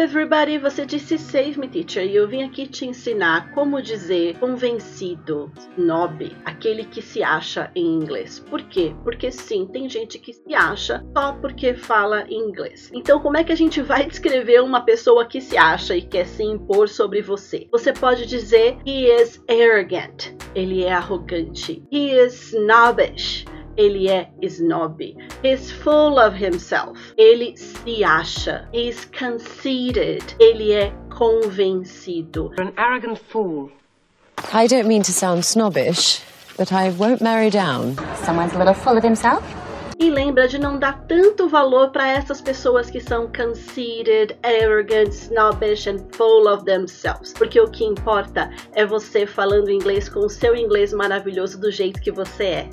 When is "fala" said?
11.74-12.26